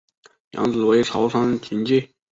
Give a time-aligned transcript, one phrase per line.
[0.53, 2.11] 养子为朝仓景纪。